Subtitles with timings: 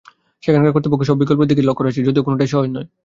[0.43, 2.87] সেখানকার কর্তৃপক্ষ সব বিকল্পের দিকেই লক্ষ্য রাখছে, যদিও কোনটাই সহজ নয়।